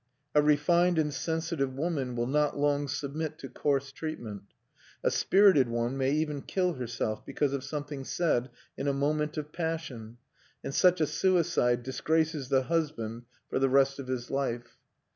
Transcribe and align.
A 0.33 0.41
refined 0.41 0.97
and 0.97 1.13
sensitive 1.13 1.75
woman 1.75 2.15
will 2.15 2.25
not 2.25 2.57
long 2.57 2.87
submit 2.87 3.37
to 3.37 3.47
coarse 3.47 3.91
treatment; 3.91 4.41
a 5.03 5.11
spirited 5.11 5.69
one 5.69 5.95
may 5.95 6.09
even 6.11 6.41
kill 6.41 6.73
herself 6.73 7.23
because 7.23 7.53
of 7.53 7.63
something 7.63 8.03
said 8.03 8.49
in 8.75 8.87
a 8.87 8.93
moment 8.93 9.37
of 9.37 9.51
passion, 9.51 10.17
and 10.63 10.73
such 10.73 11.01
a 11.01 11.05
suicide 11.05 11.83
disgraces 11.83 12.49
the 12.49 12.63
husband 12.63 13.25
for 13.47 13.59
the 13.59 13.69
rest 13.69 13.99
of 13.99 14.07
his 14.07 14.31
life. 14.31 14.79